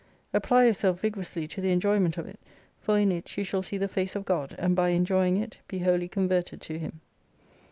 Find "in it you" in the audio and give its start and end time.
2.97-3.43